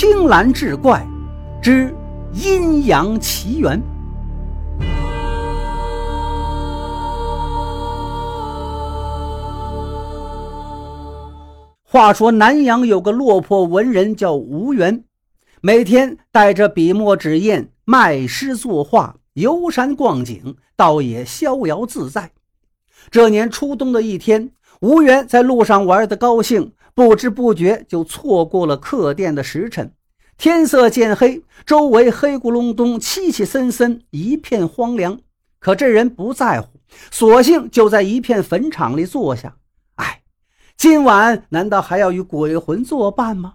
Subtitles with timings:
[0.00, 1.04] 青蓝志怪
[1.60, 1.92] 之
[2.32, 3.82] 阴阳奇缘。
[11.82, 15.02] 话说南阳有个落魄文人叫吴元，
[15.60, 22.30] 每天带着笔墨纸砚，卖诗作画，游山逛景，倒也逍遥自在。
[23.10, 29.92] 这年初冬的一天，吴元在路上玩得高兴，不知不觉就错过了客店的时辰。
[30.36, 35.20] 天色渐黑，周围黑咕隆咚、凄凄森森，一片荒凉。
[35.60, 36.80] 可这人不在乎，
[37.12, 39.54] 索性就在一片坟场里坐下。
[39.94, 40.22] 哎，
[40.76, 43.54] 今晚难道还要与鬼魂作伴吗？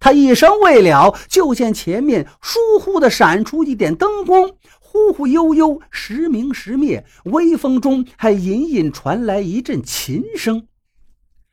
[0.00, 4.52] 他一声未了，就见前面疏忽的闪出一点灯光。
[4.80, 10.67] 忽忽悠悠，时明时灭，微风中还隐隐传来一阵琴声。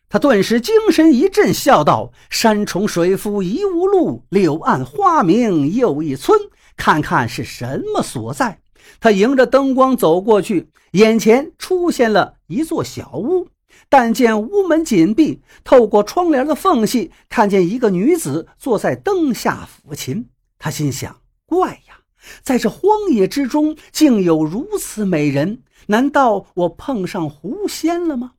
[0.10, 6.40] 他顿时精神一振，笑道：“山重水复疑无路，柳暗花明又一村。
[6.78, 8.60] 看看是什么所在？”
[9.00, 13.48] 他迎着灯光走过去，眼前出现了一座小屋，
[13.90, 20.30] 但见屋门紧闭，透过窗帘的缝隙，看见一个女子坐在灯下抚琴。
[20.60, 22.00] 他心想：怪呀！
[22.44, 28.34] 在这荒野之中，竟有如此美人，难道我碰上狐仙了吗？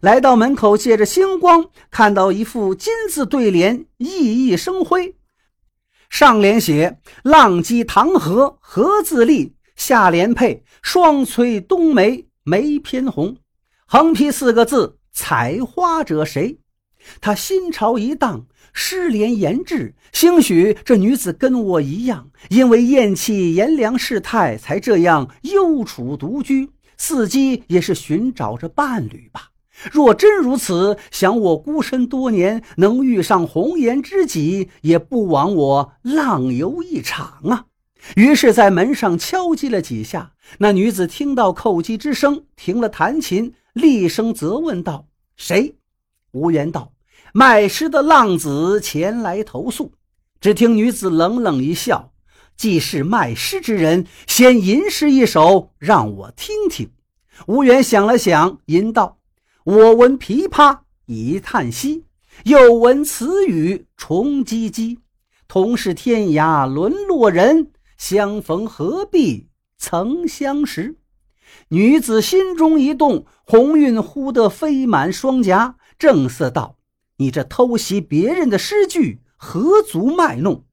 [0.00, 5.16] 来到门口，借着星光，看到一副金字对联，熠熠生辉。
[6.08, 13.36] 上联写“浪迹唐河何自立”，下联配“双催冬梅梅偏红”，
[13.86, 16.58] 横批四个字：“采花者谁？”
[17.20, 18.46] 他心潮一荡。
[18.80, 29.47] 失联言志，兴许这女子跟我一样，因为厌弃炎凉世态，才这样忧楚独居，伺机也是寻找着伴侣吧。
[29.92, 37.66] 若真如此，想我孤身多年，能遇上红颜知己，也不枉我浪游一场啊！
[38.16, 45.76] 于是，在门上敲击了几下，那女子听到叩击之声，停了弹琴，厉声责问道：“谁？”
[46.32, 46.92] 无缘道。
[47.34, 49.92] 卖诗的浪子前来投诉，
[50.40, 52.12] 只听女子冷冷一笑
[52.56, 56.90] ：“既是卖诗之人，先吟诗一首，让我听听。”
[57.46, 59.17] 吴元想了想，吟道
[59.68, 62.06] ：“我闻琵琶已叹息，
[62.44, 64.96] 又闻此语重唧唧。
[65.46, 70.96] 同是天涯沦落人，相逢何必曾相识。”
[71.68, 76.78] 女子心中一动，红晕忽得飞满双颊，正色道。
[77.18, 80.64] 你这偷袭别人的诗句，何足卖弄？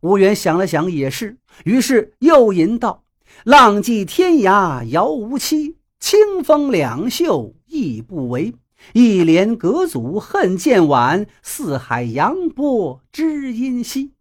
[0.00, 3.04] 吴元想了想，也是，于是又吟道
[3.46, 8.54] ：“浪迹天涯遥无期，清风两袖亦不为。
[8.92, 14.12] 一帘隔阻恨渐晚，四海扬波知音稀。”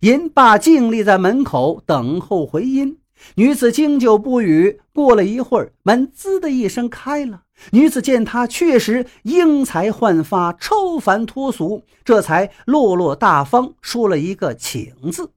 [0.00, 2.98] 吟罢，静立在门口等候回音。
[3.36, 7.44] 女子经久不语，过了一会儿，门滋的一声开了。
[7.70, 15.30] 女子见他确实英才焕发、超凡脱俗，这才落落大方说了一个“请”字。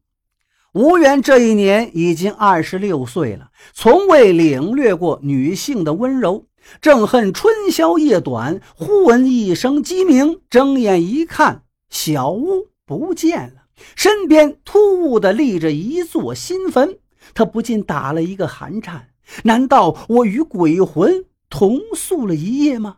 [0.74, 6.46] 吴元这一年已经二十六岁了，从未领略过女性的温柔，
[6.82, 13.64] 正恨春宵夜短，忽闻一声鸡鸣，睁眼一看，小屋不见了，
[13.96, 17.00] 身边突兀的立着一座新坟。
[17.34, 19.10] 他不禁打了一个寒颤，
[19.44, 22.98] 难道我与鬼魂同宿了一夜吗？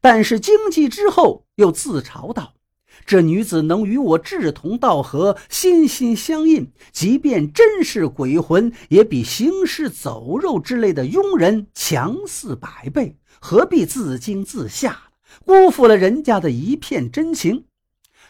[0.00, 2.54] 但是惊悸之后，又自嘲道
[3.06, 14.96] ：“这女子能与我志同道合，心心相印，即便真是鬼魂，也比行尸走肉之类的庸人强四百倍，何必自惊自吓，
[15.44, 17.64] 辜负了人家的一片真情？”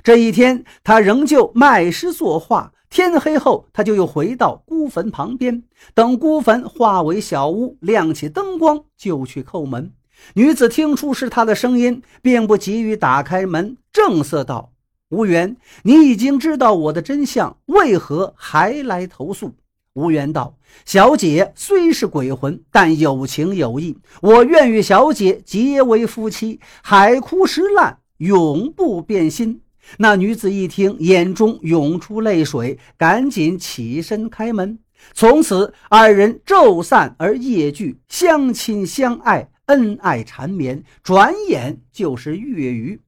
[0.02, 2.72] 这一天，他仍旧卖诗作画。
[2.90, 5.64] 天黑后，他就又回到孤坟旁边，
[5.94, 9.92] 等孤坟化为小屋，亮起灯光，就去叩门。
[10.32, 14.72] 女子听出是他的声音，并不急于打开门，正色道
[15.10, 19.54] ：“吴元，你已经知道我的真相，为何还来投诉？”
[19.94, 29.60] 吴元道：“小姐虽是鬼魂，但有情有义，我愿与小姐结为夫妻，海枯石烂，永不变心。”
[29.98, 34.78] 那女子一听，眼中涌出泪水，赶紧起身开门。
[35.12, 40.84] 从此，二人昼散而夜聚，相亲相爱，恩爱缠绵。
[41.02, 43.00] 转眼就是月余。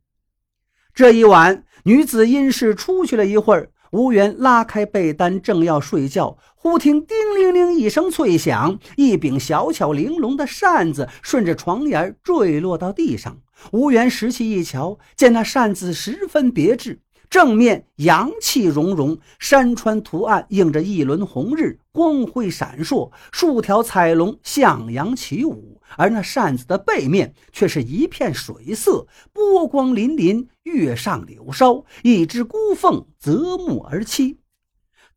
[0.95, 13.39] 这一晚，女子因事出去了一会儿，吴元拉开被单，正要睡觉，忽听叮铃铃一声脆响，一柄小巧玲珑的扇子顺着床沿坠落到地上。
[13.73, 25.76] 吴元拾起一瞧，见那扇子十分别致，正面阳气融融，山川图案映着一轮红日，光辉闪烁，数条彩龙向阳起舞。
[25.97, 34.37] 而那扇子的背面却是一片水色，波光粼粼，月上柳梢，一只孤凤择木而栖。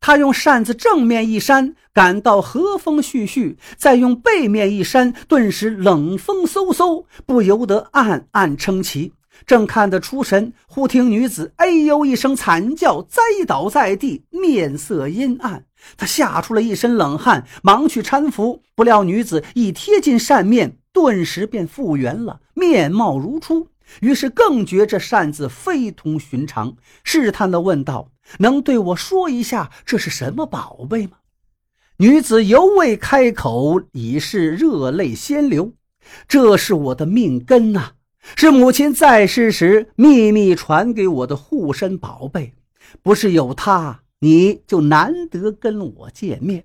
[0.02, 9.12] 他用扇子正面一扇，感到和风煦煦；再用背面一扇，顿时冷风嗖嗖，不由得暗暗称奇。
[9.46, 15.64] 正看得出神，忽听女子“哎呦”一声惨叫，栽倒在地，面色阴暗。
[15.96, 18.62] 他吓出了一身冷汗，忙去搀扶。
[18.74, 23.68] 不料女子一贴近扇面，顿时便复原了，面貌如初。
[24.00, 28.10] 于是更觉这扇子非同寻常，试探地问道。
[28.38, 31.18] 能对我说一下这是什么宝贝吗？
[31.96, 35.72] 女子犹未开口，已是热泪先流。
[36.28, 37.92] 这是我的命根呐，
[38.36, 42.54] 是母亲在世时秘密传给我的护身宝贝。
[43.02, 46.64] 不是有它，你就难得跟我见面。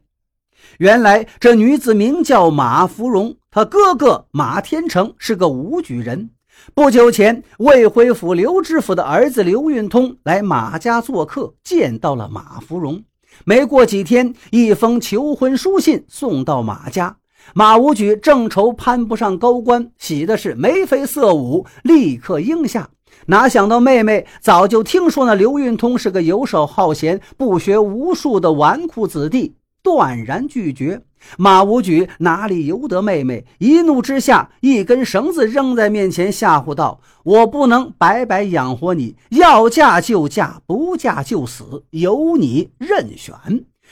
[0.78, 6.30] 原来这女子名叫马芙蓉，她哥哥马天成是个武举人。
[6.74, 13.04] 不久前，魏辉府刘知府的儿子刘运通来马家做客，见到了马芙蓉。
[13.44, 17.18] 没过几天，一封求婚书信送到马家。
[17.54, 22.90] 马武举正愁攀不上高官，喜的是眉飞色舞，立刻应下。
[23.27, 31.01] 哪想到妹妹早就听说那刘运通是个游手好闲、不学无术的纨绔子弟，断然拒绝。
[31.38, 33.44] 马无举哪里由得妹妹？
[33.57, 43.33] 一怒之下，一根绳子扔在面前，吓唬道：“我不能白白养活你，要嫁就嫁，不嫁就死，由你任选。”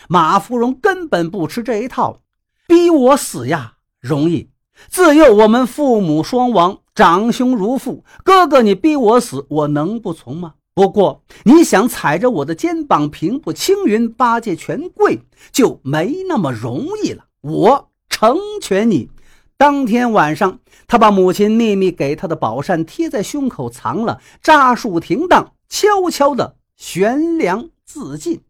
[0.08, 2.20] 马芙蓉根本不吃这一套，
[2.68, 4.50] 逼我死呀，容易。
[4.90, 10.54] 自幼我们父母双亡，长兄如父，哥哥你逼我死，我能不从吗？
[10.76, 15.22] 不过，你想踩着我的肩膀平步青云、八戒全跪，
[15.52, 17.26] 就没那么容易了。
[17.42, 19.10] 我成全你。
[19.56, 28.42] 当天晚上，他把母亲秘密给他的宝扇贴在胸口藏了，扎树停当，悄悄地悬梁自尽。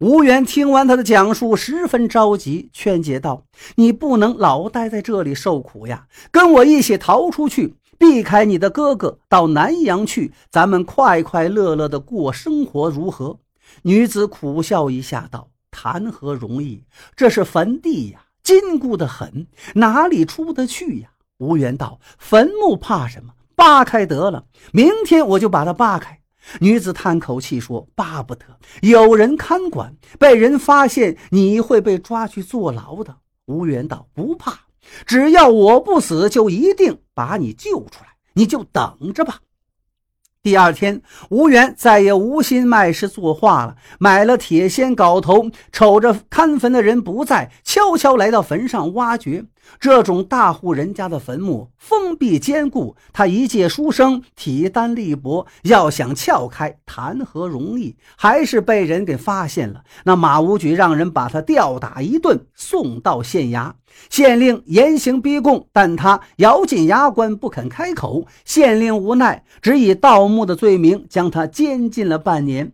[0.00, 3.44] 吴元听完他的讲述，十分着急，劝解道
[3.76, 13.40] ：“你不能老待在这里受苦呀，跟我一起逃出去。”避开你的哥哥，到南阳去，咱们快快乐乐的过生活，如何？
[13.82, 16.82] 女子苦笑一下，道：“谈何容易？
[17.14, 23.34] 这是坟地呀，坚固的很，哪里出得去呀？”吴元道：“坟墓怕什么？
[23.54, 26.19] 扒开得了，明天我就把它扒开。”
[26.60, 28.44] 女子叹口气说：“巴不得
[28.82, 33.16] 有人看管，被人发现，你会被抓去坐牢的。”
[33.46, 34.60] 吴元道：“不怕。”
[35.06, 39.40] 只要我不死，就一定把你救出来，你就等着吧。
[40.42, 49.44] 第二天，吴元再也无心卖诗作画了，买了铁锨镐头，瞅着看坟的人不在，悄悄来到坟上挖掘。
[49.78, 57.96] 这种大户人家的坟墓封闭坚固，他一介书生，体单力薄，要想撬开，谈何容易？
[58.16, 59.82] 还是被人给发现了。
[60.04, 63.72] 那马无举让人把他吊打一顿，送到县衙。
[64.08, 68.26] 县令严刑逼供，但他咬紧牙关不肯开口。
[68.44, 72.72] 县令无奈，只以盗墓的罪名将他监禁了半年。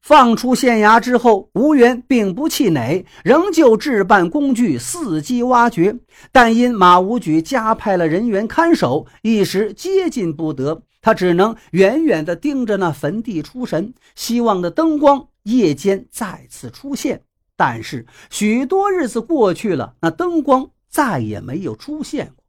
[0.00, 5.98] 放出县衙之后，吴元并不气馁，仍旧置办工具，伺机挖掘。
[6.32, 10.82] 但因马无举加派了人员看守，一时接近不得。
[11.02, 17.22] 他只能远远地盯着那坟地出神，希望的灯光夜间再次出现。
[17.56, 22.44] 但是许多日子过去了，那灯光再也没有出现过。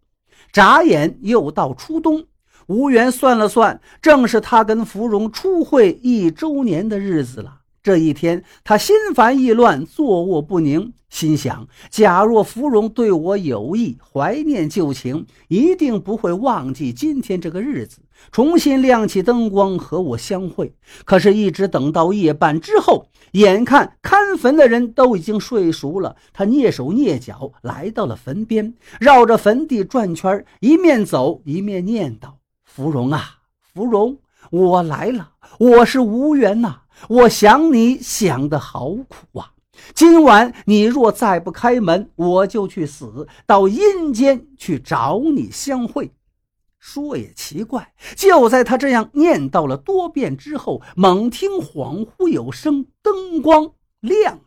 [0.51, 2.25] 眨眼又到初冬，
[2.67, 7.59] 吴元算了算，正是他跟芙蓉初会一周年的日子了。
[7.83, 17.97] 这一天，他心烦意乱，坐卧不宁，心想：假若芙蓉对我有意，怀念旧情，一定不会忘记今天这个日子，
[18.31, 20.75] 重新亮起灯光和我相会。
[21.05, 32.33] 可是，一直等到夜半之后，眼看看坟的人都已经睡熟了，他蹑手蹑脚来到了坟边，绕着坟地转圈，一面走一面念叨
[32.73, 33.39] ：“芙蓉啊，
[33.73, 34.17] 芙蓉，
[34.49, 39.51] 我来了，我是无缘呐。”我想你想的好苦啊！
[39.93, 46.13] 今晚你若再不开门，我就去死，到阴间去找你相会。
[46.79, 54.43] 说也奇怪，就在他这样念叨了多遍之后，猛听恍惚有声，灯光亮了，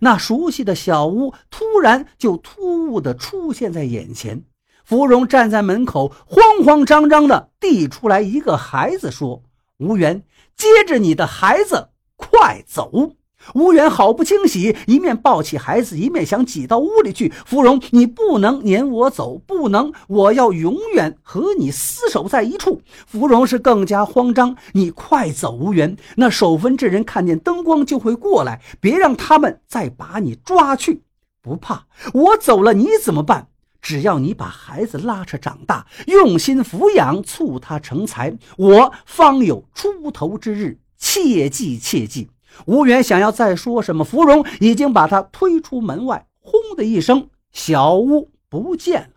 [0.00, 4.44] 那熟悉的小屋突然就突兀地出现在眼前。
[4.84, 9.42] 芙蓉站在门口，慌慌张张地递出来一个孩子，说
[9.78, 10.22] ：“无缘。”
[10.54, 13.12] 接着你的孩子，快走！
[13.54, 17.30] 吴元好不惊喜，一面抱起孩子，一面想挤到屋里去。
[17.44, 22.80] 芙蓉，你不能撵我走，不能，我要永远和你厮守在一处。
[23.06, 31.02] 芙蓉是更加慌张，你快走，吴元，那守坟之人看见灯光就会过来，别让他们再把你抓去。
[31.42, 33.48] 不怕，我走了你怎么办？
[33.84, 40.78] 只要你把孩子拉扯长大，用心抚养，促他成才，我方有出头之日。
[40.96, 42.30] 切记，切记。
[42.64, 46.26] 吴元想要再说什么，芙蓉已经把他推出门外。
[46.40, 49.08] 轰的一声，小屋不见了。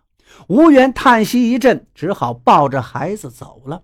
[0.49, 3.83] 吴元叹息一阵，只好抱着孩子走了。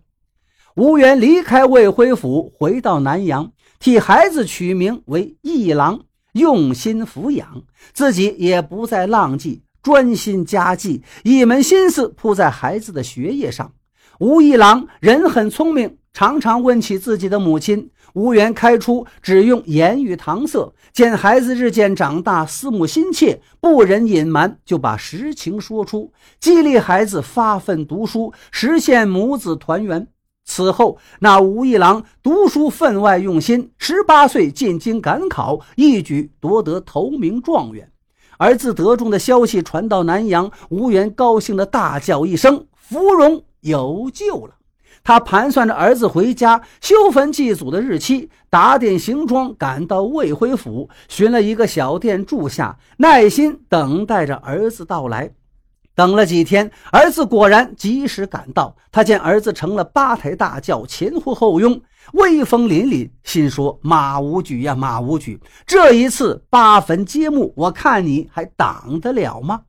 [0.76, 6.02] 吴元离开魏辉府，回到南阳，替孩子取名为一郎，
[6.34, 7.64] 用心抚养，
[7.94, 13.74] 自己也不再浪迹，专心家计，一门心思扑在孩子的学业上。
[14.20, 17.92] 吴一郎人很聪明，常常问起自己的母亲。
[18.14, 20.72] 吴元开出，只用言语搪塞。
[20.94, 30.08] 见孩子日渐长大，思慕心切，不忍隐瞒，就把实情说出，激励孩子发奋读书，实现母子团圆。
[30.46, 37.90] 此后，那吴一郎读书分外用心，十八岁进京赶考，一举夺得头名状元。
[38.44, 44.56] 儿子得中的消息传到南阳，吴元高兴的大叫一声：“芙蓉有救了！”
[45.02, 55.32] 他盘算着儿子回家修坟祭祖的日期，打点行装，赶到魏辉府，寻了一个小店住下，耐心等待着儿子到来。
[55.96, 58.76] 等了几天，儿子果然及时赶到。
[58.92, 61.80] 他见儿子成了八抬大轿，前呼后拥，
[62.14, 69.62] 威风凛凛，心说：“马无举呀，马无举，这一次八坟揭幕，我看你还挡得了吗？”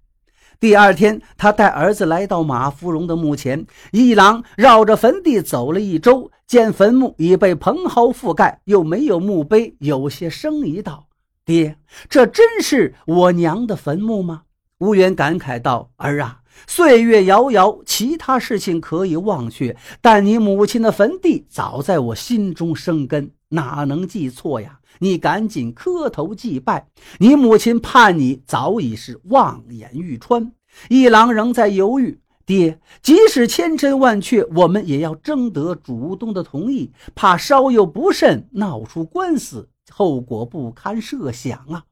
[0.58, 11.08] 第二天，他带儿子来到马芙蓉的墓前，一郎绕着坟地走了一周，见坟墓已被蓬蒿覆盖，又没有墓碑，有些生疑道
[11.44, 11.76] ：“爹，
[12.08, 14.42] 这真是我娘的坟墓吗？”
[14.78, 26.86] 吴元感慨道：“儿啊，岁月遥遥，其他事情可以忘却，但你母亲的坟地早在我心中生根，哪能记错呀？”你赶紧磕头祭拜，
[27.18, 30.52] 你母亲盼你早已是望眼欲穿。
[30.88, 41.82] 一郎仍在犹豫，爹，即使千真万确，我们也要征得主动的同意，怕稍有不慎闹出官司，后果不堪设想啊！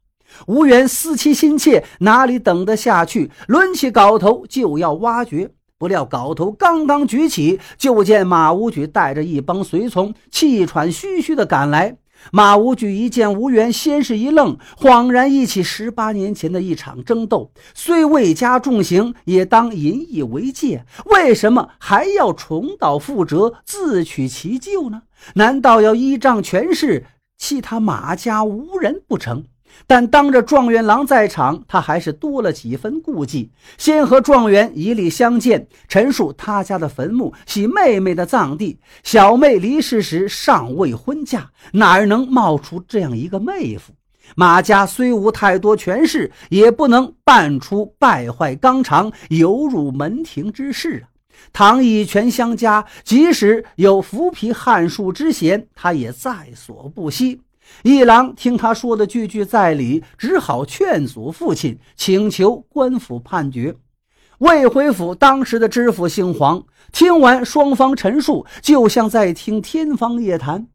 [0.47, 3.31] 吴元思其心切，哪里等得下去？
[3.49, 11.97] 抡起镐头就要挖掘，不料镐头刚刚举起，就见马无举带着一帮随从气喘吁吁地赶来。
[12.31, 20.85] 马无举一见吴元，先是一愣，恍然忆起十八年前的一场争斗，虽未加重刑，也当引以为戒。
[21.07, 25.03] 为什么还要重蹈覆辙，自取其咎呢？
[25.35, 29.43] 难道要依仗权势，弃他马家无人不成？
[29.87, 33.51] 但当着状元郎在场，他还是多了几分顾忌。
[33.79, 43.93] 先和状元以礼相见，陈述他家的坟墓系妹妹的葬地，小妹离世时尚未婚嫁，哪儿能冒出这样一个妹夫？
[44.37, 51.11] 马家虽无太多权势，也不能办出败坏纲常、有辱门庭之事啊！
[51.53, 57.43] 唐以权相加，即使有扶皮撼树之嫌，他也在所不惜。
[57.83, 63.77] 一郎听他说的句句在理，只好劝阻父亲，请求官府判决。
[64.39, 70.67] 魏回府当时的知府姓黄，听完双方陈述，就像在听天方夜谭。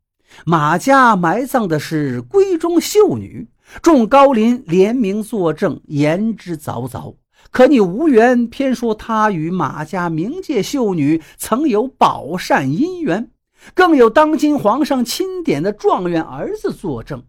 [0.46, 3.48] 马家埋葬的是闺中秀女，
[3.82, 7.16] 众高邻联名作证，言之凿凿。
[7.52, 13.30] 可你无缘偏说他与马家冥界秀女曾有宝善姻缘。
[13.74, 17.24] 更有当今皇上钦点的状元儿子作证，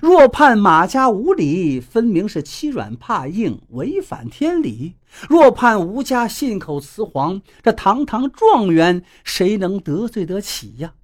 [0.00, 4.94] 若判马家无理，分明是欺软怕硬，违反天理；
[5.28, 10.94] 若判吴家信口雌黄，这堂堂状元谁能得罪得起呀？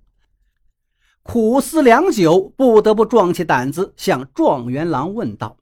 [1.23, 5.59] 苦思良久，不得不壮起胆子向状元郎问道。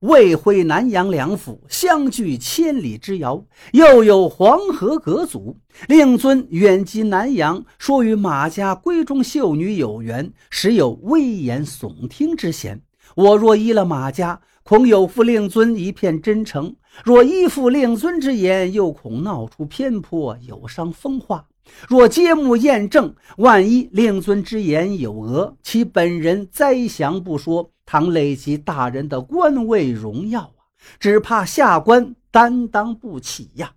[0.00, 5.56] 魏徽南阳两府相距千里之遥，又有黄河隔阻。
[5.88, 12.80] 令尊远及南阳，说与马家闺中秀女有缘，实有危言耸听之嫌。
[13.16, 16.74] 我若依了马家，恐有负令尊一片真诚；
[17.04, 21.46] 若依附令尊之言，又恐闹出偏颇，有伤风化。
[21.88, 27.70] 若揭幕验证，万一令尊之言有讹，其本人灾祥不说。
[27.90, 30.68] 倘累及大人的官位荣耀啊，
[31.00, 33.72] 只怕下官担当不起呀！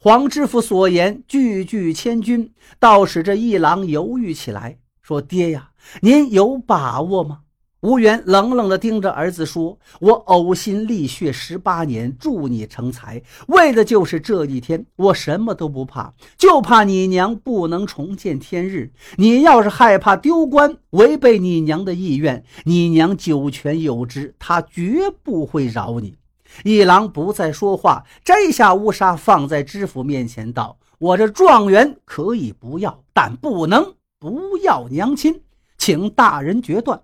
[0.00, 2.50] 黄知府所言句句千钧，
[2.80, 7.42] 倒使这一郎犹豫起来，说：“爹呀，您有把握吗？
[7.84, 14.86] 吴元冷冷地盯着儿子说：“我呕心沥血十八年，助你成才，为的就是这一天。
[14.96, 18.90] 我什么都不怕，就怕你娘不能重见天日。
[19.16, 26.16] 你要是害怕丢官，违背你娘的意愿，你娘九泉有知，她绝不会饶你。”
[26.64, 35.42] 一郎不再说话，摘下乌纱放在知府面前，道：“我这状元可以不要，但不能不要娘亲，
[35.76, 37.02] 请大人决断。”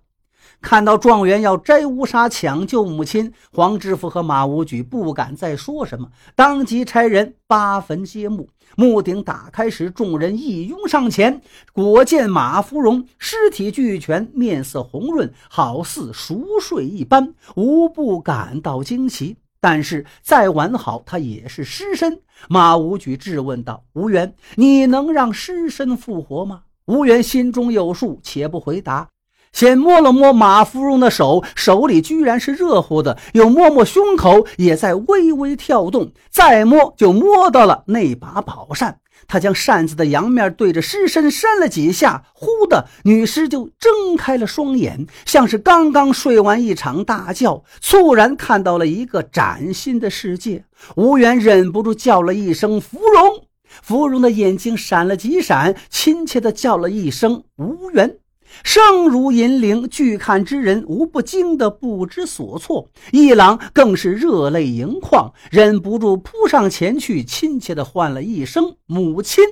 [0.60, 8.48] 看到状元要摘乌纱抢救母亲，黄知府和马无举不敢再说什么，当即差人扒坟揭墓。
[8.76, 19.36] 墓顶打开时，众人一拥上前，果见马芙蓉尸体俱全，面色红润，好似熟睡一般，无不感到惊奇。
[19.60, 22.20] 但是再完好，他也是尸身。
[22.48, 29.08] 马无举质问道：“吴元，你能让尸身复活吗？”吴元心中有数，且不回答。
[29.52, 36.12] 先摸了摸马芙蓉的手，手里居然是热乎的；又摸摸胸口，也在微微跳动。
[36.30, 38.98] 再摸，就摸到了那把宝扇。
[39.28, 50.64] 他将扇子的阳面对着尸身扇了几下，忽的女尸就睁开了双眼，像是刚刚睡完一场大觉，猝然看到了一个崭新的世界。
[50.96, 53.44] 吴元忍不住叫了一声“芙蓉”，
[53.82, 58.16] 芙蓉的眼睛闪了几闪，亲切地叫了一声“吴元”。
[58.62, 62.90] 声如银铃，拒看之人无不惊得不知所措。
[63.12, 69.44] 一郎更是热泪盈眶，忍不住扑上前去，亲切地唤了一声“母亲”。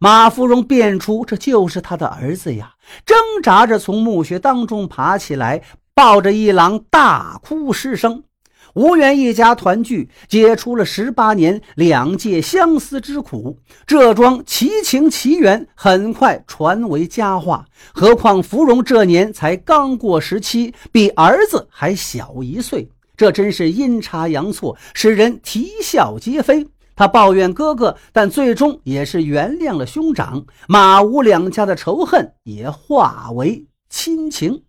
[0.00, 5.62] 马芙蓉辨出这就是他的儿子呀，挣扎着从墓穴当中爬起来，
[5.94, 8.24] 抱着一郎大哭失声。
[8.74, 13.58] 吴元一家团聚，解除了十八年两界相思之苦。
[13.86, 17.66] 这桩奇情奇缘很快传为佳话。
[17.92, 26.66] 何况芙蓉这年才刚过十七，比儿子还小一岁，这真是阴差阳错，使人啼笑皆非。
[26.94, 30.44] 他抱怨哥哥，但最终也是原谅了兄长。
[30.68, 34.62] 马吴两家的仇恨也化为亲情。